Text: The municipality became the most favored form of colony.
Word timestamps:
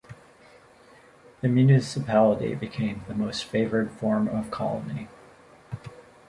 The 1.41 1.47
municipality 1.47 2.55
became 2.55 3.03
the 3.07 3.13
most 3.13 3.43
favored 3.45 3.91
form 3.91 4.27
of 4.27 4.49
colony. 4.49 5.09